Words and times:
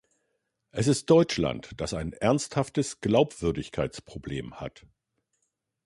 Es 0.71 0.87
ist 0.87 1.11
Deutschland, 1.11 1.69
das 1.77 1.93
ein 1.93 2.13
ernsthaftes 2.13 3.01
Glaubwürdigkeitsproblem 3.01 4.59
hat. 4.59 4.87